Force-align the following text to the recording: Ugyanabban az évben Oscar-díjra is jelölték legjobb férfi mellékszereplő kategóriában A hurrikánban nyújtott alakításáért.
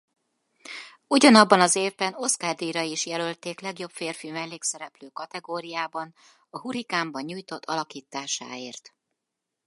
Ugyanabban 1.07 1.59
az 1.61 1.75
évben 1.75 2.13
Oscar-díjra 2.15 2.81
is 2.81 3.05
jelölték 3.05 3.59
legjobb 3.59 3.89
férfi 3.89 4.31
mellékszereplő 4.31 5.07
kategóriában 5.09 6.13
A 6.49 6.59
hurrikánban 6.59 7.23
nyújtott 7.23 7.65
alakításáért. 7.65 8.93